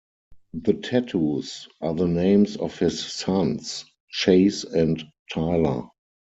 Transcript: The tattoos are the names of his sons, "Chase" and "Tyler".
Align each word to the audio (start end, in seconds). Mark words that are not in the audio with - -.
The 0.55 0.73
tattoos 0.73 1.67
are 1.79 1.93
the 1.93 2.07
names 2.07 2.55
of 2.57 2.79
his 2.79 3.05
sons, 3.05 3.85
"Chase" 4.09 4.63
and 4.63 5.03
"Tyler". 5.31 5.89